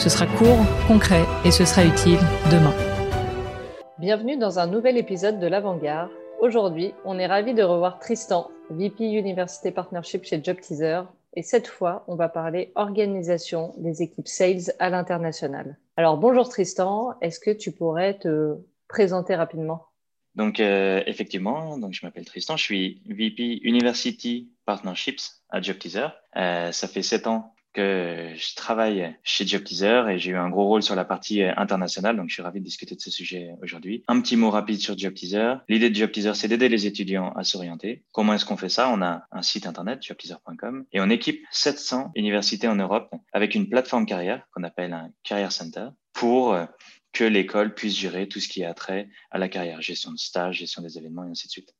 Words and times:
Ce 0.00 0.08
sera 0.08 0.26
court, 0.26 0.56
concret 0.88 1.26
et 1.44 1.50
ce 1.50 1.66
sera 1.66 1.84
utile 1.84 2.18
demain. 2.50 2.72
Bienvenue 3.98 4.38
dans 4.38 4.58
un 4.58 4.66
nouvel 4.66 4.96
épisode 4.96 5.38
de 5.38 5.46
l'Avant-Garde. 5.46 6.08
Aujourd'hui, 6.40 6.94
on 7.04 7.18
est 7.18 7.26
ravi 7.26 7.52
de 7.52 7.62
revoir 7.62 7.98
Tristan, 7.98 8.50
VP 8.70 9.04
Université 9.04 9.70
Partnership 9.70 10.24
chez 10.24 10.42
JobTeaser. 10.42 11.02
Et 11.36 11.42
cette 11.42 11.66
fois, 11.66 12.04
on 12.08 12.14
va 12.14 12.30
parler 12.30 12.72
organisation 12.76 13.74
des 13.76 14.00
équipes 14.00 14.26
sales 14.26 14.72
à 14.78 14.88
l'international. 14.88 15.76
Alors 15.98 16.16
bonjour 16.16 16.48
Tristan, 16.48 17.12
est-ce 17.20 17.38
que 17.38 17.50
tu 17.50 17.70
pourrais 17.70 18.18
te 18.18 18.54
présenter 18.88 19.34
rapidement? 19.34 19.84
Donc, 20.34 20.60
euh, 20.60 21.02
effectivement, 21.06 21.76
donc 21.76 21.92
je 21.92 22.06
m'appelle 22.06 22.24
Tristan, 22.24 22.56
je 22.56 22.62
suis 22.62 23.02
VP 23.04 23.60
University 23.64 24.48
Partnerships 24.64 25.20
à 25.50 25.60
JobTeaser. 25.60 26.06
Euh, 26.36 26.72
ça 26.72 26.88
fait 26.88 27.02
sept 27.02 27.26
ans 27.26 27.52
que 27.72 28.32
je 28.36 28.54
travaille 28.54 29.16
chez 29.22 29.46
JobTeaser 29.46 30.04
et 30.10 30.18
j'ai 30.18 30.32
eu 30.32 30.36
un 30.36 30.48
gros 30.48 30.66
rôle 30.66 30.82
sur 30.82 30.94
la 30.94 31.04
partie 31.04 31.42
euh, 31.42 31.52
internationale, 31.56 32.16
donc 32.16 32.28
je 32.28 32.34
suis 32.34 32.42
ravi 32.42 32.60
de 32.60 32.64
discuter 32.64 32.94
de 32.94 33.00
ce 33.00 33.10
sujet 33.10 33.50
aujourd'hui. 33.62 34.04
Un 34.08 34.20
petit 34.20 34.36
mot 34.36 34.50
rapide 34.50 34.80
sur 34.80 34.96
JobTeaser. 34.98 35.54
L'idée 35.68 35.90
de 35.90 35.94
JobTeaser, 35.94 36.34
c'est 36.34 36.48
d'aider 36.48 36.68
les 36.68 36.86
étudiants 36.86 37.32
à 37.32 37.44
s'orienter. 37.44 38.04
Comment 38.12 38.34
est-ce 38.34 38.44
qu'on 38.44 38.56
fait 38.56 38.68
ça? 38.68 38.90
On 38.90 39.02
a 39.02 39.24
un 39.30 39.42
site 39.42 39.66
internet, 39.66 40.02
jobteaser.com, 40.02 40.84
et 40.92 41.00
on 41.00 41.10
équipe 41.10 41.44
700 41.50 42.12
universités 42.14 42.68
en 42.68 42.76
Europe 42.76 43.14
avec 43.32 43.54
une 43.54 43.68
plateforme 43.68 44.06
carrière 44.06 44.46
qu'on 44.54 44.64
appelle 44.64 44.92
un 44.92 45.10
Career 45.22 45.52
Center 45.52 45.88
pour 46.12 46.54
euh, 46.54 46.66
que 47.12 47.24
l'école 47.24 47.74
puisse 47.74 47.96
gérer 47.96 48.28
tout 48.28 48.40
ce 48.40 48.48
qui 48.48 48.64
a 48.64 48.74
trait 48.74 49.08
à 49.30 49.38
la 49.38 49.48
carrière, 49.48 49.80
gestion 49.82 50.12
de 50.12 50.18
stage, 50.18 50.58
gestion 50.58 50.82
des 50.82 50.98
événements 50.98 51.24
et 51.24 51.30
ainsi 51.30 51.46
de 51.46 51.52
suite. 51.52 51.74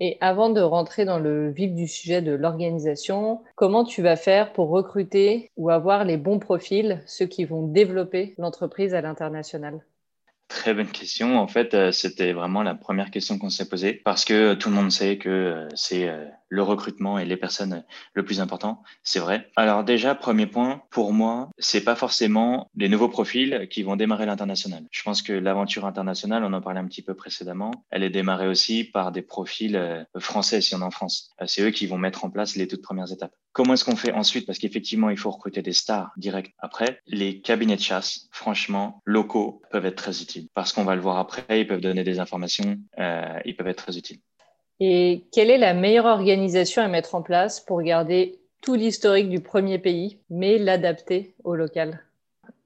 Et 0.00 0.16
avant 0.22 0.48
de 0.48 0.62
rentrer 0.62 1.04
dans 1.04 1.18
le 1.18 1.50
vif 1.50 1.74
du 1.74 1.86
sujet 1.86 2.22
de 2.22 2.32
l'organisation, 2.32 3.42
comment 3.56 3.84
tu 3.84 4.00
vas 4.00 4.16
faire 4.16 4.54
pour 4.54 4.70
recruter 4.70 5.50
ou 5.58 5.68
avoir 5.68 6.04
les 6.06 6.16
bons 6.16 6.38
profils, 6.38 7.02
ceux 7.06 7.26
qui 7.26 7.44
vont 7.44 7.66
développer 7.66 8.34
l'entreprise 8.38 8.94
à 8.94 9.02
l'international? 9.02 9.84
Très 10.48 10.74
bonne 10.74 10.90
question. 10.90 11.40
En 11.40 11.48
fait, 11.48 11.74
euh, 11.74 11.90
c'était 11.90 12.32
vraiment 12.32 12.62
la 12.62 12.76
première 12.76 13.10
question 13.10 13.36
qu'on 13.36 13.50
s'est 13.50 13.68
posée 13.68 13.94
parce 14.04 14.24
que 14.24 14.54
tout 14.54 14.68
le 14.68 14.76
monde 14.76 14.92
sait 14.92 15.18
que 15.18 15.28
euh, 15.28 15.68
c'est 15.74 16.08
euh, 16.08 16.24
le 16.48 16.62
recrutement 16.62 17.18
et 17.18 17.24
les 17.24 17.36
personnes 17.36 17.84
le 18.14 18.24
plus 18.24 18.40
important. 18.40 18.84
C'est 19.02 19.18
vrai. 19.18 19.50
Alors 19.56 19.82
déjà, 19.82 20.14
premier 20.14 20.46
point, 20.46 20.82
pour 20.90 21.12
moi, 21.12 21.50
c'est 21.58 21.82
pas 21.82 21.96
forcément 21.96 22.70
les 22.76 22.88
nouveaux 22.88 23.08
profils 23.08 23.66
qui 23.68 23.82
vont 23.82 23.96
démarrer 23.96 24.24
l'international. 24.24 24.84
Je 24.92 25.02
pense 25.02 25.20
que 25.20 25.32
l'aventure 25.32 25.84
internationale, 25.84 26.44
on 26.44 26.52
en 26.52 26.60
parlait 26.60 26.80
un 26.80 26.86
petit 26.86 27.02
peu 27.02 27.14
précédemment, 27.14 27.72
elle 27.90 28.04
est 28.04 28.10
démarrée 28.10 28.46
aussi 28.46 28.84
par 28.84 29.10
des 29.10 29.22
profils 29.22 30.06
français 30.16 30.60
si 30.60 30.76
on 30.76 30.80
est 30.80 30.84
en 30.84 30.92
France. 30.92 31.32
C'est 31.46 31.62
eux 31.62 31.70
qui 31.70 31.86
vont 31.86 31.98
mettre 31.98 32.24
en 32.24 32.30
place 32.30 32.54
les 32.54 32.68
toutes 32.68 32.82
premières 32.82 33.10
étapes. 33.10 33.34
Comment 33.56 33.72
est-ce 33.72 33.86
qu'on 33.86 33.96
fait 33.96 34.12
ensuite? 34.12 34.44
Parce 34.44 34.58
qu'effectivement, 34.58 35.08
il 35.08 35.16
faut 35.16 35.30
recruter 35.30 35.62
des 35.62 35.72
stars 35.72 36.12
direct 36.18 36.52
après. 36.58 37.00
Les 37.06 37.40
cabinets 37.40 37.76
de 37.76 37.80
chasse, 37.80 38.28
franchement, 38.30 39.00
locaux, 39.06 39.62
peuvent 39.70 39.86
être 39.86 39.96
très 39.96 40.20
utiles. 40.20 40.48
Parce 40.52 40.74
qu'on 40.74 40.84
va 40.84 40.94
le 40.94 41.00
voir 41.00 41.16
après, 41.16 41.62
ils 41.62 41.66
peuvent 41.66 41.80
donner 41.80 42.04
des 42.04 42.18
informations, 42.18 42.76
euh, 42.98 43.38
ils 43.46 43.56
peuvent 43.56 43.68
être 43.68 43.82
très 43.82 43.96
utiles. 43.96 44.18
Et 44.78 45.24
quelle 45.32 45.48
est 45.48 45.56
la 45.56 45.72
meilleure 45.72 46.04
organisation 46.04 46.82
à 46.82 46.88
mettre 46.88 47.14
en 47.14 47.22
place 47.22 47.60
pour 47.60 47.80
garder 47.80 48.38
tout 48.60 48.74
l'historique 48.74 49.30
du 49.30 49.40
premier 49.40 49.78
pays, 49.78 50.18
mais 50.28 50.58
l'adapter 50.58 51.34
au 51.42 51.54
local? 51.54 52.02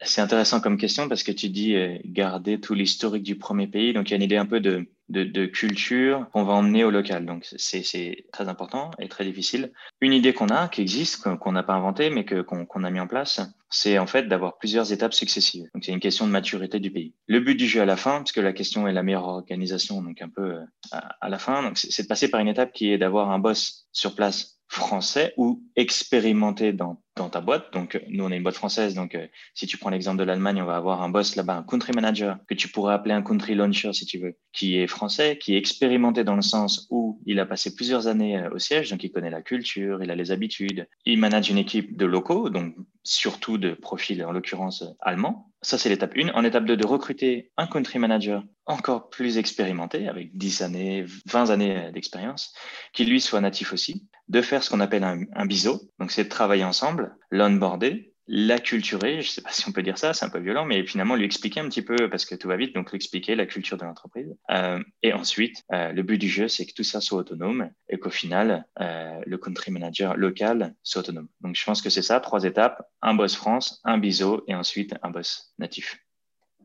C'est 0.03 0.21
intéressant 0.21 0.61
comme 0.61 0.79
question 0.79 1.09
parce 1.09 1.23
que 1.23 1.33
tu 1.33 1.49
dis 1.49 1.75
euh, 1.75 1.99
garder 2.05 2.61
tout 2.61 2.75
l'historique 2.75 3.23
du 3.23 3.37
premier 3.37 3.67
pays. 3.67 3.93
Donc, 3.93 4.09
il 4.09 4.13
y 4.13 4.15
a 4.15 4.17
une 4.17 4.23
idée 4.23 4.37
un 4.37 4.47
peu 4.47 4.61
de, 4.61 4.87
de, 5.11 5.47
culture 5.47 6.27
qu'on 6.33 6.45
va 6.45 6.55
emmener 6.55 6.85
au 6.85 6.91
local. 6.91 7.27
Donc, 7.27 7.47
c'est 7.57 8.25
très 8.33 8.49
important 8.49 8.91
et 8.99 9.09
très 9.09 9.25
difficile. 9.25 9.73
Une 10.01 10.13
idée 10.13 10.33
qu'on 10.33 10.49
a, 10.49 10.69
qui 10.69 10.81
existe, 10.81 11.23
qu'on 11.23 11.53
n'a 11.53 11.63
pas 11.63 11.75
inventée, 11.75 12.11
mais 12.11 12.25
qu'on 12.25 12.85
a 12.85 12.91
mis 12.91 13.01
en 13.01 13.07
place, 13.07 13.41
c'est 13.69 13.99
en 13.99 14.07
fait 14.07 14.27
d'avoir 14.27 14.59
plusieurs 14.59 14.93
étapes 14.93 15.15
successives. 15.15 15.69
Donc, 15.75 15.85
c'est 15.85 15.93
une 15.93 16.01
question 16.01 16.27
de 16.27 16.33
maturité 16.33 16.81
du 16.81 16.91
pays. 16.91 17.15
Le 17.27 17.41
but 17.41 17.55
du 17.55 17.67
jeu 17.67 17.83
à 17.83 17.87
la 17.87 17.97
fin, 17.97 18.19
parce 18.19 18.33
que 18.33 18.41
la 18.41 18.53
question 18.53 18.89
est 18.89 18.93
la 18.93 19.03
meilleure 19.03 19.29
organisation, 19.29 20.01
donc 20.03 20.23
un 20.23 20.29
peu 20.29 20.55
euh, 20.55 20.65
à 20.93 21.29
la 21.29 21.39
fin, 21.39 21.73
c'est 21.75 22.05
de 22.05 22.09
passer 22.09 22.31
par 22.31 22.41
une 22.41 22.49
étape 22.49 22.73
qui 22.73 22.91
est 22.91 22.99
d'avoir 22.99 23.31
un 23.31 23.39
boss 23.39 23.87
sur 23.93 24.15
place 24.15 24.61
français 24.69 25.35
ou 25.37 25.65
expérimenté 25.75 26.73
dans, 26.73 27.03
dans 27.17 27.29
ta 27.29 27.41
boîte. 27.41 27.73
Donc, 27.73 28.01
nous, 28.09 28.25
on 28.25 28.31
est 28.31 28.37
une 28.37 28.43
boîte 28.43 28.57
française. 28.57 28.95
Donc, 28.95 29.15
euh, 29.15 29.27
si 29.55 29.67
tu 29.67 29.79
prends 29.79 29.91
l'exemple 29.91 30.19
de 30.19 30.25
l'Allemagne, 30.25 30.63
on 30.63 30.67
va 30.67 30.77
avoir 30.77 31.03
un 31.03 31.09
boss 31.09 31.37
là-bas, 31.37 31.57
un 31.57 31.63
country 31.63 31.93
manager, 31.93 32.39
que 32.49 32.55
tu 32.55 32.69
pourrais 32.69 32.95
appeler 32.95 33.15
un 33.15 33.23
country 33.23 33.55
launcher 33.55 33.93
si 33.93 34.07
tu 34.07 34.19
veux, 34.19 34.37
qui 34.53 34.77
est 34.77 34.87
français, 34.87 35.39
qui 35.39 35.55
est 35.55 35.59
expérimenté 35.59 36.25
dans 36.25 36.37
le 36.37 36.43
sens 36.43 36.87
où 36.91 37.21
il 37.27 37.39
a 37.41 37.47
passé 37.47 37.75
plusieurs 37.75 38.07
années 38.07 38.39
euh, 38.39 38.51
au 38.51 38.59
siège. 38.59 38.91
Donc, 38.91 39.05
il 39.05 39.11
connaît 39.11 39.31
la 39.31 39.43
culture, 39.43 40.03
il 40.03 40.11
a 40.11 40.15
les 40.15 40.31
habitudes. 40.31 40.87
Il 41.05 41.19
manage 41.19 41.51
une 41.51 41.59
équipe 41.59 41.97
de 41.97 42.07
locaux, 42.07 42.51
donc 42.51 42.75
surtout 43.03 43.59
de 43.59 43.73
profil, 43.73 44.25
en 44.25 44.33
l'occurrence, 44.33 44.85
allemand. 45.01 45.53
Ça, 45.63 45.77
c'est 45.77 45.89
l'étape 45.89 46.15
1. 46.17 46.31
En 46.31 46.45
étape 46.45 46.65
2, 46.65 46.77
de 46.77 46.87
recruter 46.87 47.51
un 47.57 47.67
country 47.67 47.99
manager 47.99 48.43
encore 48.67 49.11
plus 49.11 49.37
expérimenté, 49.37 50.09
avec 50.09 50.37
10 50.37 50.63
années, 50.63 51.05
20 51.27 51.51
années 51.51 51.91
d'expérience, 51.93 52.55
qui 52.93 53.05
lui 53.05 53.21
soit 53.21 53.41
natif 53.41 53.73
aussi, 53.73 54.07
de 54.29 54.43
faire 54.43 54.63
ce 54.63 54.71
qu'on 54.71 54.81
appelle 54.81 55.05
un, 55.05 55.25
un 55.35 55.47
biseau. 55.47 55.81
Donc, 55.99 56.13
c'est 56.13 56.25
de 56.25 56.29
travailler 56.29 56.65
ensemble, 56.65 57.00
l'onboarder, 57.31 58.11
l'acculturer, 58.33 59.23
je 59.23 59.29
ne 59.29 59.33
sais 59.33 59.43
pas 59.43 59.51
si 59.51 59.69
on 59.69 59.73
peut 59.73 59.83
dire 59.83 59.99
ça, 59.99 60.15
c'est 60.15 60.25
un 60.25 60.29
peu 60.29 60.39
violent, 60.39 60.65
mais 60.65 60.87
finalement 60.87 61.17
lui 61.17 61.25
expliquer 61.25 61.59
un 61.59 61.69
petit 61.69 61.83
peu, 61.83 62.09
parce 62.09 62.25
que 62.25 62.37
tout 62.37 62.47
va 62.47 62.57
vite, 62.57 62.73
donc 62.75 62.91
lui 62.93 62.97
expliquer 62.97 63.35
la 63.35 63.45
culture 63.45 63.77
de 63.77 63.85
l'entreprise. 63.85 64.37
Euh, 64.53 64.81
et 65.03 65.13
ensuite, 65.13 65.65
euh, 65.73 65.93
le 65.93 66.03
but 66.05 66.17
du 66.17 66.29
jeu, 66.29 66.47
c'est 66.47 66.65
que 66.65 66.73
tout 66.73 66.85
ça 66.85 67.01
soit 67.01 67.19
autonome 67.19 67.71
et 67.89 67.99
qu'au 67.99 68.11
final, 68.11 68.67
euh, 68.81 69.21
le 69.27 69.37
country 69.37 69.73
manager 69.73 70.17
local 70.17 70.75
soit 70.85 71.01
autonome. 71.01 71.27
Donc 71.41 71.57
je 71.57 71.65
pense 71.65 71.83
que 71.83 71.91
c'est 71.91 72.03
ça, 72.03 72.21
trois 72.21 72.45
étapes, 72.45 72.89
un 73.03 73.15
boss 73.15 73.35
France, 73.35 73.81
un 73.83 73.99
biseau 73.99 74.45
et 74.47 74.55
ensuite 74.55 74.95
un 75.03 75.11
boss 75.11 75.53
natif. 75.59 75.99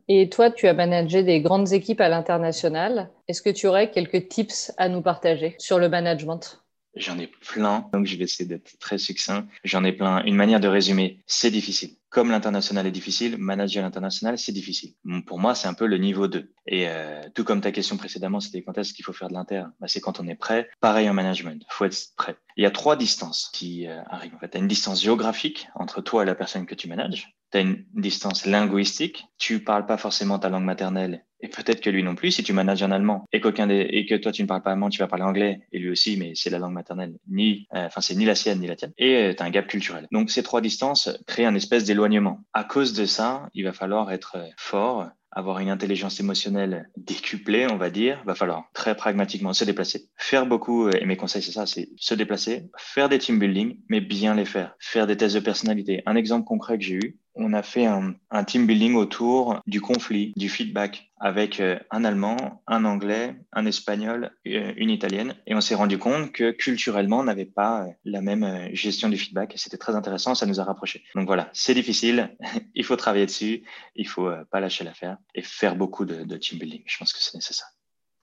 Et 0.06 0.28
toi, 0.28 0.52
tu 0.52 0.68
as 0.68 0.74
managé 0.74 1.24
des 1.24 1.40
grandes 1.40 1.72
équipes 1.72 2.00
à 2.00 2.08
l'international. 2.08 3.10
Est-ce 3.26 3.42
que 3.42 3.50
tu 3.50 3.66
aurais 3.66 3.90
quelques 3.90 4.28
tips 4.28 4.72
à 4.76 4.88
nous 4.88 5.02
partager 5.02 5.56
sur 5.58 5.80
le 5.80 5.88
management? 5.88 6.64
J'en 6.96 7.18
ai 7.18 7.26
plein, 7.26 7.88
donc 7.92 8.06
je 8.06 8.16
vais 8.16 8.24
essayer 8.24 8.48
d'être 8.48 8.78
très 8.78 8.96
succinct. 8.96 9.46
J'en 9.64 9.84
ai 9.84 9.92
plein. 9.92 10.24
Une 10.24 10.34
manière 10.34 10.60
de 10.60 10.68
résumer, 10.68 11.20
c'est 11.26 11.50
difficile. 11.50 11.90
Comme 12.08 12.30
l'international 12.30 12.86
est 12.86 12.90
difficile, 12.90 13.36
manager 13.36 13.82
l'international, 13.82 14.38
c'est 14.38 14.52
difficile. 14.52 14.94
Pour 15.26 15.38
moi, 15.38 15.54
c'est 15.54 15.68
un 15.68 15.74
peu 15.74 15.86
le 15.86 15.98
niveau 15.98 16.26
2. 16.26 16.50
Et 16.66 16.88
euh, 16.88 17.20
tout 17.34 17.44
comme 17.44 17.60
ta 17.60 17.70
question 17.70 17.98
précédemment, 17.98 18.40
c'était 18.40 18.62
quand 18.62 18.78
est-ce 18.78 18.94
qu'il 18.94 19.04
faut 19.04 19.12
faire 19.12 19.28
de 19.28 19.34
l'inter? 19.34 19.64
Bah, 19.78 19.88
C'est 19.88 20.00
quand 20.00 20.20
on 20.20 20.26
est 20.26 20.34
prêt. 20.34 20.70
Pareil 20.80 21.10
en 21.10 21.12
management, 21.12 21.62
faut 21.68 21.84
être 21.84 21.98
prêt. 22.16 22.36
Il 22.56 22.62
y 22.62 22.66
a 22.66 22.70
trois 22.70 22.96
distances 22.96 23.50
qui 23.52 23.86
euh, 23.86 24.00
arrivent. 24.08 24.34
En 24.34 24.38
fait, 24.38 24.48
tu 24.48 24.56
as 24.56 24.60
une 24.60 24.68
distance 24.68 25.02
géographique 25.02 25.68
entre 25.74 26.00
toi 26.00 26.22
et 26.22 26.26
la 26.26 26.34
personne 26.34 26.64
que 26.64 26.74
tu 26.74 26.88
manages. 26.88 27.36
Tu 27.52 27.58
as 27.58 27.60
une 27.60 27.84
distance 27.92 28.46
linguistique. 28.46 29.26
Tu 29.36 29.62
parles 29.62 29.84
pas 29.84 29.98
forcément 29.98 30.38
ta 30.38 30.48
langue 30.48 30.64
maternelle 30.64 31.25
et 31.40 31.48
peut-être 31.48 31.80
que 31.80 31.90
lui 31.90 32.02
non 32.02 32.14
plus, 32.14 32.30
si 32.30 32.42
tu 32.42 32.52
manages 32.52 32.82
un 32.82 32.92
allemand 32.92 33.24
et, 33.32 33.40
que 33.40 34.16
toi 34.16 34.32
tu 34.32 34.42
ne 34.42 34.46
parles 34.46 34.62
pas 34.62 34.72
allemand, 34.72 34.88
tu 34.88 34.98
vas 34.98 35.06
parler 35.06 35.24
anglais 35.24 35.60
et 35.72 35.78
lui 35.78 35.90
aussi, 35.90 36.16
mais 36.16 36.32
c'est 36.34 36.50
la 36.50 36.58
langue 36.58 36.72
maternelle, 36.72 37.18
ni, 37.28 37.66
euh, 37.74 37.86
enfin 37.86 38.00
c'est 38.00 38.14
ni 38.14 38.24
la 38.24 38.34
sienne 38.34 38.60
ni 38.60 38.66
la 38.66 38.76
tienne. 38.76 38.92
Et 38.98 39.16
euh, 39.16 39.34
tu 39.34 39.42
as 39.42 39.46
un 39.46 39.50
gap 39.50 39.66
culturel. 39.66 40.06
Donc 40.12 40.30
ces 40.30 40.42
trois 40.42 40.60
distances 40.60 41.10
créent 41.26 41.46
un 41.46 41.54
espèce 41.54 41.84
d'éloignement. 41.84 42.40
À 42.52 42.64
cause 42.64 42.92
de 42.92 43.04
ça, 43.04 43.48
il 43.54 43.64
va 43.64 43.72
falloir 43.72 44.10
être 44.12 44.36
euh, 44.36 44.48
fort 44.56 45.08
avoir 45.36 45.58
une 45.58 45.68
intelligence 45.68 46.18
émotionnelle 46.18 46.88
décuplée, 46.96 47.66
on 47.70 47.76
va 47.76 47.90
dire, 47.90 48.22
va 48.24 48.34
falloir 48.34 48.70
très 48.72 48.96
pragmatiquement 48.96 49.52
se 49.52 49.64
déplacer. 49.64 50.08
Faire 50.16 50.46
beaucoup, 50.46 50.88
et 50.88 51.04
mes 51.04 51.18
conseils 51.18 51.42
c'est 51.42 51.52
ça, 51.52 51.66
c'est 51.66 51.90
se 51.96 52.14
déplacer, 52.14 52.70
faire 52.78 53.10
des 53.10 53.18
team 53.18 53.38
building, 53.38 53.78
mais 53.90 54.00
bien 54.00 54.34
les 54.34 54.46
faire. 54.46 54.74
Faire 54.78 55.06
des 55.06 55.18
tests 55.18 55.34
de 55.34 55.40
personnalité. 55.40 56.02
Un 56.06 56.16
exemple 56.16 56.46
concret 56.46 56.78
que 56.78 56.84
j'ai 56.84 56.94
eu, 56.94 57.18
on 57.36 57.52
a 57.52 57.62
fait 57.62 57.86
un, 57.86 58.14
team 58.44 58.66
building 58.66 58.94
autour 58.94 59.60
du 59.66 59.80
conflit, 59.80 60.32
du 60.36 60.48
feedback, 60.48 61.10
avec 61.18 61.60
euh, 61.60 61.78
un 61.90 62.04
Allemand, 62.04 62.62
un 62.66 62.84
Anglais, 62.84 63.36
un 63.52 63.66
Espagnol, 63.66 64.30
euh, 64.46 64.72
une 64.76 64.90
Italienne. 64.90 65.34
Et 65.46 65.54
on 65.54 65.60
s'est 65.60 65.74
rendu 65.74 65.98
compte 65.98 66.32
que 66.32 66.50
culturellement, 66.50 67.20
on 67.20 67.24
n'avait 67.24 67.44
pas 67.44 67.82
euh, 67.82 67.90
la 68.04 68.20
même 68.20 68.68
gestion 68.72 69.08
du 69.08 69.16
feedback. 69.16 69.54
C'était 69.56 69.78
très 69.78 69.94
intéressant, 69.94 70.34
ça 70.34 70.46
nous 70.46 70.60
a 70.60 70.64
rapprochés. 70.64 71.02
Donc 71.14 71.26
voilà, 71.26 71.50
c'est 71.52 71.74
difficile, 71.74 72.36
il 72.74 72.84
faut 72.84 72.96
travailler 72.96 73.26
dessus, 73.26 73.64
il 73.94 74.08
faut 74.08 74.30
pas 74.50 74.60
lâcher 74.60 74.84
l'affaire 74.84 75.18
et 75.34 75.42
faire 75.42 75.76
beaucoup 75.76 76.04
de 76.04 76.36
team 76.36 76.58
building. 76.58 76.82
Je 76.86 76.98
pense 76.98 77.12
que 77.12 77.18
c'est 77.20 77.34
nécessaire. 77.34 77.68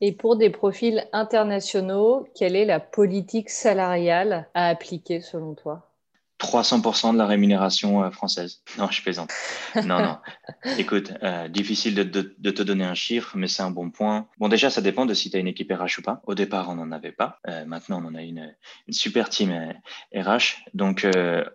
Et 0.01 0.11
pour 0.11 0.35
des 0.35 0.49
profils 0.49 1.07
internationaux, 1.13 2.27
quelle 2.35 2.57
est 2.57 2.65
la 2.65 2.81
politique 2.81 3.49
salariale 3.49 4.49
à 4.53 4.67
appliquer 4.67 5.21
selon 5.21 5.55
toi? 5.55 5.92
300% 6.43 7.13
de 7.13 7.17
la 7.17 7.25
rémunération 7.25 8.03
euh, 8.03 8.11
française. 8.11 8.61
Non, 8.77 8.89
je 8.91 9.01
plaisante. 9.01 9.31
Non, 9.75 9.99
non. 10.01 10.17
Écoute, 10.77 11.13
euh, 11.23 11.47
difficile 11.47 11.95
de, 11.95 12.03
de, 12.03 12.51
te 12.51 12.61
donner 12.61 12.83
un 12.83 12.93
chiffre, 12.93 13.31
mais 13.35 13.47
c'est 13.47 13.63
un 13.63 13.71
bon 13.71 13.89
point. 13.89 14.27
Bon, 14.37 14.49
déjà, 14.49 14.69
ça 14.69 14.81
dépend 14.81 15.05
de 15.05 15.13
si 15.13 15.31
tu 15.31 15.37
as 15.37 15.39
une 15.39 15.47
équipe 15.47 15.71
RH 15.71 15.99
ou 15.99 16.01
pas. 16.01 16.21
Au 16.27 16.35
départ, 16.35 16.69
on 16.69 16.75
n'en 16.75 16.91
avait 16.91 17.13
pas. 17.13 17.39
Euh, 17.47 17.65
maintenant, 17.65 18.01
on 18.03 18.07
en 18.09 18.15
a 18.15 18.21
une, 18.21 18.53
une 18.87 18.93
super 18.93 19.29
team 19.29 19.51
RH. 20.13 20.65
Donc, 20.73 21.07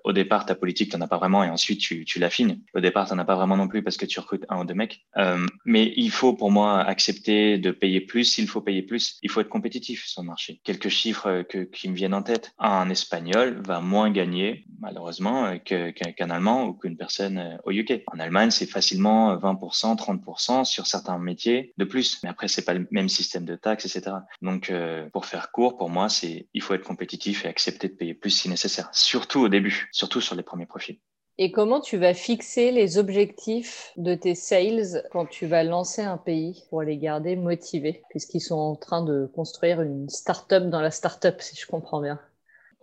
au 0.04 0.12
départ, 0.12 0.46
ta 0.46 0.54
politique, 0.54 0.90
tu 0.90 0.96
n'en 0.96 1.04
as 1.04 1.08
pas 1.08 1.18
vraiment 1.18 1.44
et 1.44 1.50
ensuite, 1.50 1.80
tu, 1.80 2.04
tu 2.04 2.18
l'affines. 2.18 2.60
Au 2.74 2.80
départ, 2.80 3.06
tu 3.06 3.14
n'en 3.14 3.20
as 3.20 3.24
pas 3.24 3.36
vraiment 3.36 3.56
non 3.56 3.68
plus 3.68 3.82
parce 3.82 3.96
que 3.96 4.06
tu 4.06 4.18
recrutes 4.20 4.46
un 4.48 4.60
ou 4.60 4.64
deux 4.64 4.74
mecs. 4.74 5.04
mais 5.64 5.92
il 5.96 6.10
faut, 6.10 6.32
pour 6.32 6.50
moi, 6.50 6.80
accepter 6.80 7.58
de 7.58 7.70
payer 7.70 8.00
plus. 8.00 8.24
S'il 8.24 8.48
faut 8.48 8.62
payer 8.62 8.82
plus, 8.82 9.18
il 9.22 9.30
faut 9.30 9.40
être 9.40 9.48
compétitif 9.48 10.06
sur 10.06 10.22
le 10.22 10.28
marché. 10.28 10.60
Quelques 10.64 10.88
chiffres 10.88 11.42
que, 11.42 11.58
qui 11.58 11.88
me 11.88 11.94
viennent 11.94 12.14
en 12.14 12.22
tête. 12.22 12.52
Un 12.58 12.88
Espagnol 12.90 13.60
va 13.66 13.80
moins 13.80 14.10
gagner 14.10 14.64
malheureusement, 14.80 15.46
euh, 15.46 15.58
qu'un 15.58 16.30
Allemand 16.30 16.66
ou 16.66 16.74
qu'une 16.74 16.96
personne 16.96 17.38
euh, 17.38 17.56
au 17.64 17.70
UK. 17.70 18.02
En 18.12 18.18
Allemagne, 18.18 18.50
c'est 18.50 18.66
facilement 18.66 19.36
20%, 19.36 19.92
euh, 19.92 19.94
30% 19.94 20.64
sur 20.64 20.86
certains 20.86 21.18
métiers 21.18 21.74
de 21.76 21.84
plus. 21.84 22.20
Mais 22.22 22.28
après, 22.28 22.48
c'est 22.48 22.64
pas 22.64 22.74
le 22.74 22.86
même 22.90 23.08
système 23.08 23.44
de 23.44 23.56
taxes, 23.56 23.86
etc. 23.86 24.16
Donc, 24.42 24.72
pour 25.12 25.26
faire 25.26 25.50
court, 25.50 25.76
pour 25.76 25.90
moi, 25.90 26.08
c'est 26.08 26.48
il 26.54 26.62
faut 26.62 26.74
être 26.74 26.84
compétitif 26.84 27.44
et 27.44 27.48
accepter 27.48 27.88
de 27.88 27.94
payer 27.94 28.14
plus 28.14 28.30
si 28.30 28.48
nécessaire. 28.48 28.88
Surtout 28.92 29.40
au 29.40 29.48
début, 29.48 29.88
surtout 29.92 30.20
sur 30.20 30.34
les 30.34 30.42
premiers 30.42 30.66
profils. 30.66 30.98
Et 31.40 31.52
comment 31.52 31.80
tu 31.80 31.96
vas 31.98 32.14
fixer 32.14 32.72
les 32.72 32.98
objectifs 32.98 33.92
de 33.96 34.14
tes 34.14 34.34
sales 34.34 35.04
quand 35.12 35.26
tu 35.26 35.46
vas 35.46 35.62
lancer 35.62 36.02
un 36.02 36.16
pays 36.16 36.64
pour 36.68 36.82
les 36.82 36.98
garder 36.98 37.36
motivés, 37.36 38.02
puisqu'ils 38.10 38.40
sont 38.40 38.56
en 38.56 38.74
train 38.74 39.04
de 39.04 39.30
construire 39.34 39.80
une 39.80 40.08
start-up 40.08 40.64
dans 40.64 40.80
la 40.80 40.90
start-up, 40.90 41.40
si 41.40 41.56
je 41.56 41.66
comprends 41.66 42.00
bien 42.00 42.18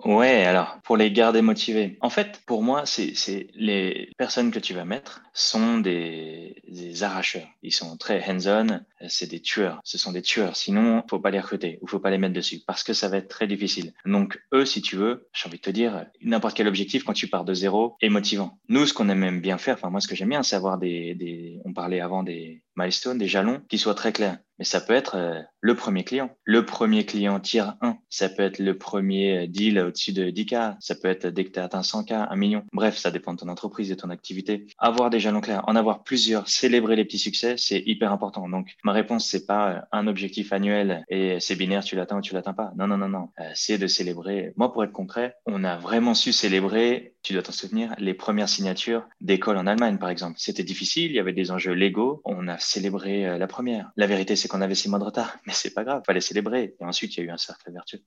Ouais, 0.04 0.44
alors 0.44 0.80
pour 0.84 0.98
les 0.98 1.12
garder 1.12 1.42
motivés. 1.42 1.98
En 2.02 2.10
fait, 2.10 2.42
pour 2.46 2.62
moi, 2.62 2.86
c'est 2.86 3.14
les 3.56 4.12
personnes 4.18 4.52
que 4.52 4.60
tu 4.60 4.74
vas 4.74 4.86
mettre 4.86 5.24
sont 5.34 5.80
des, 5.80 6.62
des 6.68 7.04
arracheurs. 7.04 7.48
Ils 7.64 7.74
sont 7.74 7.98
très 7.98 8.22
hands-on. 8.30 8.82
C'est 9.08 9.30
des 9.30 9.42
tueurs. 9.42 9.80
Ce 9.84 9.98
sont 9.98 10.12
des 10.12 10.22
tueurs. 10.22 10.56
Sinon, 10.56 11.04
faut 11.10 11.20
pas 11.20 11.32
les 11.32 11.40
recruter 11.40 11.80
ou 11.82 11.88
faut 11.88 12.00
pas 12.00 12.12
les 12.12 12.18
mettre 12.18 12.34
dessus 12.34 12.60
parce 12.68 12.84
que 12.84 12.94
ça 12.94 13.08
va 13.08 13.18
être 13.18 13.30
très 13.30 13.48
difficile. 13.48 13.94
Donc 14.06 14.40
eux, 14.54 14.66
si 14.66 14.82
tu 14.82 14.96
veux, 14.96 15.28
j'ai 15.34 15.48
envie 15.48 15.58
de 15.58 15.64
te 15.64 15.70
dire, 15.70 16.06
n'importe 16.22 16.58
quel 16.58 16.68
objectif 16.68 17.04
quand 17.04 17.14
tu 17.14 17.28
pars 17.28 17.46
de 17.46 17.54
zéro 17.54 17.96
est 18.02 18.10
motivant. 18.10 18.60
Nous, 18.68 18.86
ce 18.86 18.94
qu'on 18.94 19.10
aime 19.10 19.40
bien 19.40 19.58
faire, 19.58 19.76
enfin 19.76 19.90
moi, 19.90 20.02
ce 20.02 20.08
que 20.08 20.16
j'aime 20.16 20.30
bien, 20.30 20.44
c'est 20.44 20.56
avoir 20.56 20.78
des, 20.78 21.16
des, 21.16 21.60
on 21.64 21.74
parlait 21.74 22.02
avant 22.02 22.22
des 22.22 22.62
milestones, 22.76 23.18
des 23.18 23.28
jalons 23.28 23.62
qui 23.70 23.78
soient 23.78 23.96
très 23.96 24.14
clairs. 24.14 24.38
Mais 24.60 24.66
ça 24.66 24.80
peut 24.80 24.94
être 24.94 25.16
euh, 25.16 25.42
le 25.60 25.76
premier 25.76 26.04
client, 26.04 26.30
le 26.44 26.66
premier 26.66 27.06
client 27.06 27.40
tier 27.40 27.64
1. 27.82 27.98
Ça 28.10 28.30
peut 28.30 28.44
être 28.44 28.60
le 28.60 28.78
premier 28.78 29.44
euh, 29.44 29.48
deal 29.48 29.80
au-dessus 29.80 30.14
de 30.14 30.30
10K. 30.30 30.78
Ça 30.80 30.96
peut 30.96 31.10
être 31.10 31.28
dès 31.28 31.44
que 31.44 31.52
tu 31.52 31.60
as 31.60 31.66
atteint 31.66 31.82
100K, 31.82 32.28
1 32.30 32.36
million. 32.36 32.64
Bref, 32.72 32.98
ça 32.98 33.12
dépend 33.12 33.34
de 33.34 33.40
ton 33.40 33.50
entreprise 33.50 33.92
et 33.92 33.96
de 33.96 34.00
ton 34.00 34.10
activité. 34.10 34.68
Avoir 34.78 35.10
des 35.10 35.20
jalons 35.20 35.42
clairs, 35.42 35.64
en 35.68 35.76
avoir 35.76 36.04
plusieurs, 36.04 36.48
célébrer 36.48 36.96
les 36.96 37.04
petits 37.04 37.20
succès, 37.20 37.56
c'est 37.58 37.84
hyper 37.86 38.12
important. 38.12 38.48
Donc, 38.48 38.76
ma 38.84 38.94
réponse, 38.94 39.28
c'est 39.28 39.46
pas 39.46 39.72
euh, 39.72 39.80
un 39.92 40.08
objectif 40.08 40.54
annuel 40.54 41.04
et 41.10 41.40
c'est 41.40 41.56
binaire, 41.56 41.84
tu 41.84 41.96
l'atteins 41.96 42.18
ou 42.18 42.22
tu 42.22 42.34
l'atteins 42.34 42.54
pas. 42.54 42.72
Non, 42.78 42.88
non, 42.88 42.98
non, 42.98 43.10
non. 43.10 43.30
c'est 43.54 43.78
de 43.78 43.88
célébrer. 43.88 44.54
Moi, 44.56 44.72
pour 44.72 44.84
être 44.84 44.94
concret, 44.94 45.36
on 45.46 45.64
a 45.64 45.78
vraiment 45.78 46.14
su 46.14 46.32
célébrer 46.32 47.15
tu 47.26 47.34
dois 47.34 47.42
t'en 47.42 47.52
souvenir, 47.52 47.96
les 47.98 48.14
premières 48.14 48.48
signatures 48.48 49.08
d'écoles 49.20 49.58
en 49.58 49.66
Allemagne, 49.66 49.98
par 49.98 50.10
exemple. 50.10 50.36
C'était 50.38 50.64
difficile, 50.64 51.10
il 51.10 51.16
y 51.16 51.20
avait 51.20 51.34
des 51.34 51.50
enjeux 51.50 51.74
légaux. 51.74 52.22
On 52.24 52.48
a 52.48 52.60
célébré 52.60 53.26
euh, 53.26 53.40
la 53.40 53.48
première. 53.48 53.92
La 53.98 54.06
vérité, 54.06 54.36
c'est 54.36 54.48
qu'on 54.48 54.62
avait 54.62 54.76
six 54.76 54.90
mois 54.90 55.00
de 55.00 55.06
retard, 55.06 55.36
mais 55.48 55.54
c'est 55.54 55.74
pas 55.74 55.84
grave, 55.84 56.04
fallait 56.06 56.22
célébrer. 56.22 56.76
Et 56.80 56.86
ensuite, 56.86 57.18
il 57.18 57.22
y 57.22 57.24
a 57.24 57.26
eu 57.26 57.32
un 57.32 57.38
cercle 57.38 57.72
vertueux. 57.72 58.02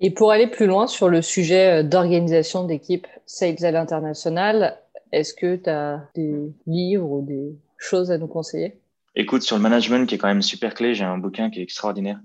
Et 0.00 0.10
pour 0.10 0.30
aller 0.32 0.46
plus 0.46 0.66
loin 0.66 0.86
sur 0.86 1.08
le 1.08 1.22
sujet 1.22 1.80
euh, 1.80 1.82
d'organisation 1.82 2.64
d'équipe 2.64 3.06
Sales 3.24 3.64
à 3.64 3.70
l'international, 3.70 4.78
est-ce 5.12 5.32
que 5.32 5.56
tu 5.56 5.70
as 5.70 6.06
des 6.14 6.52
livres 6.66 7.10
ou 7.10 7.22
des 7.22 7.56
choses 7.78 8.10
à 8.10 8.18
nous 8.18 8.28
conseiller? 8.28 8.78
Écoute, 9.20 9.42
sur 9.42 9.56
le 9.56 9.62
management, 9.62 10.08
qui 10.08 10.14
est 10.14 10.18
quand 10.18 10.28
même 10.28 10.42
super 10.42 10.74
clé, 10.74 10.94
j'ai 10.94 11.02
un 11.02 11.18
bouquin 11.18 11.50
qui 11.50 11.58
est 11.58 11.62
extraordinaire, 11.64 12.20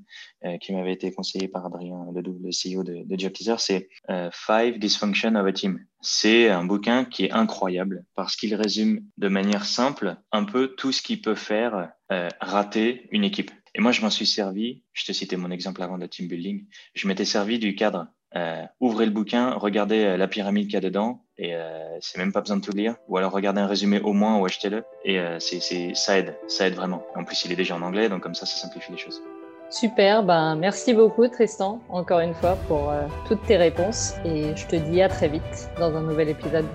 euh, 0.46 0.60
qui 0.60 0.74
m'avait 0.74 0.94
été 0.94 1.12
conseillé 1.12 1.48
par 1.48 1.66
Adrien, 1.66 2.06
le, 2.14 2.22
le 2.22 2.50
CEO 2.52 2.84
de, 2.84 3.02
de 3.04 3.58
c'est 3.58 3.90
euh, 4.12 4.30
Five 4.32 4.78
Dysfunction 4.78 5.34
of 5.34 5.48
a 5.48 5.52
Team. 5.52 5.84
C'est 6.02 6.50
un 6.50 6.64
bouquin 6.64 7.04
qui 7.04 7.26
est 7.26 7.32
incroyable 7.32 8.06
parce 8.14 8.36
qu'il 8.36 8.54
résume 8.54 9.02
de 9.18 9.28
manière 9.28 9.66
simple 9.66 10.18
un 10.32 10.44
peu 10.44 10.76
tout 10.76 10.92
ce 10.92 11.02
qui 11.02 11.18
peut 11.18 11.34
faire 11.34 11.90
euh, 12.12 12.30
rater 12.40 13.08
une 13.12 13.24
équipe. 13.24 13.50
Et 13.74 13.82
moi, 13.82 13.92
je 13.92 14.02
m'en 14.02 14.12
suis 14.12 14.28
servi, 14.28 14.84
je 14.94 15.06
te 15.06 15.14
citais 15.14 15.36
mon 15.36 15.50
exemple 15.50 15.82
avant 15.82 15.98
de 15.98 16.06
team 16.06 16.28
building, 16.28 16.68
je 16.94 17.08
m'étais 17.08 17.26
servi 17.26 17.58
du 17.58 17.74
cadre 17.74 18.06
euh, 18.36 18.64
ouvrez 18.80 19.06
le 19.06 19.12
bouquin, 19.12 19.52
regardez 19.52 20.04
euh, 20.04 20.18
la 20.18 20.28
pyramide 20.28 20.66
qu'il 20.66 20.74
y 20.74 20.78
a 20.78 20.82
dedans, 20.82 21.22
et 21.38 21.56
euh, 21.56 21.98
c'est 22.00 22.18
même 22.18 22.32
pas 22.32 22.42
besoin 22.42 22.58
de 22.58 22.62
tout 22.62 22.76
lire, 22.76 22.96
ou 23.08 23.18
alors 23.18 23.32
regardez 23.32 23.62
un 23.62 23.68
résumé 23.68 24.00
au 24.00 24.14
moins 24.14 24.38
ou 24.40 24.46
achetez-le, 24.46 24.84
et 25.06 25.20
euh, 25.20 25.40
c'est, 25.40 25.94
ça 25.94 26.18
aide, 26.18 26.36
ça 26.48 26.68
aide 26.68 26.76
vraiment. 26.76 27.04
En 27.16 27.24
plus, 27.24 27.46
il 27.46 27.52
est 27.52 27.56
déjà 27.56 27.76
en 27.76 27.82
anglais, 27.82 28.10
donc 28.10 28.22
comme 28.22 28.36
ça, 28.36 28.46
ça 28.46 28.56
simplifie 28.56 28.92
les 28.92 28.98
choses. 28.98 29.22
Super, 29.70 30.24
ben 30.24 30.56
merci 30.56 30.94
beaucoup 30.94 31.28
Tristan, 31.28 31.82
encore 31.90 32.20
une 32.20 32.36
fois, 32.36 32.58
pour 32.68 32.94
toutes 33.28 33.42
tes 33.44 33.58
réponses, 33.58 34.14
et 34.24 34.56
je 34.56 34.68
te 34.68 34.76
dis 34.76 35.02
à 35.02 35.10
très 35.10 35.28
vite 35.28 35.70
dans 35.80 35.96
un 35.96 36.02
nouvel 36.02 36.30
épisode. 36.30 36.66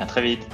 À 0.00 0.06
très 0.06 0.22
vite. 0.22 0.48